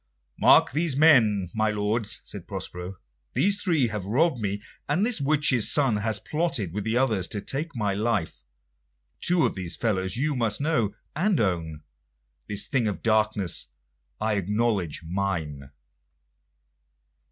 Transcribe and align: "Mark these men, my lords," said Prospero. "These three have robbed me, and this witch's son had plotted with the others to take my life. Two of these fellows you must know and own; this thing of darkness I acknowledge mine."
"Mark 0.39 0.71
these 0.71 0.97
men, 0.97 1.47
my 1.53 1.69
lords," 1.69 2.21
said 2.23 2.47
Prospero. 2.47 2.95
"These 3.35 3.61
three 3.61 3.85
have 3.89 4.03
robbed 4.03 4.39
me, 4.39 4.63
and 4.89 5.05
this 5.05 5.21
witch's 5.21 5.71
son 5.71 5.97
had 5.97 6.25
plotted 6.25 6.73
with 6.73 6.85
the 6.85 6.97
others 6.97 7.27
to 7.27 7.39
take 7.39 7.75
my 7.75 7.93
life. 7.93 8.43
Two 9.19 9.45
of 9.45 9.53
these 9.53 9.75
fellows 9.75 10.17
you 10.17 10.35
must 10.35 10.59
know 10.59 10.95
and 11.15 11.39
own; 11.39 11.83
this 12.47 12.65
thing 12.67 12.87
of 12.87 13.03
darkness 13.03 13.67
I 14.19 14.37
acknowledge 14.37 15.03
mine." 15.03 15.69